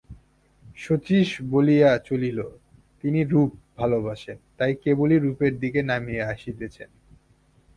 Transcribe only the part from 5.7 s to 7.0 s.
নামিয়া আসিতেছেন।